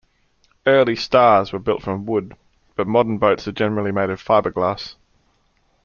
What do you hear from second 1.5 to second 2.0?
were built